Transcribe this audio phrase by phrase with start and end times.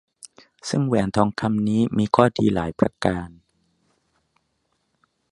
[0.69, 3.29] ซึ่งแหวนทองคำนี้มีข้อดีหลายประการ